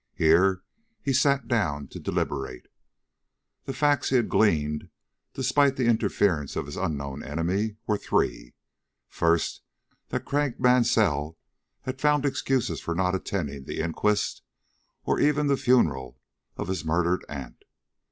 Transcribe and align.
Here 0.15 0.63
he 1.03 1.13
sat 1.13 1.47
down 1.47 1.87
to 1.89 1.99
deliberate. 1.99 2.65
The 3.65 3.73
facts 3.73 4.09
he 4.09 4.15
had 4.15 4.29
gleaned, 4.29 4.89
despite 5.35 5.75
the 5.75 5.85
interference 5.85 6.55
of 6.55 6.65
his 6.65 6.75
unknown 6.75 7.21
enemy, 7.21 7.75
were 7.85 7.99
three: 7.99 8.55
First, 9.07 9.61
that 10.09 10.25
Craik 10.25 10.59
Mansell 10.59 11.37
had 11.81 12.01
found 12.01 12.25
excuses 12.25 12.81
for 12.81 12.95
not 12.95 13.13
attending 13.13 13.65
the 13.65 13.79
inquest, 13.79 14.41
or 15.03 15.19
even 15.19 15.45
the 15.45 15.55
funeral, 15.55 16.19
of 16.57 16.67
his 16.67 16.83
murdered 16.83 17.23
aunt. 17.29 17.63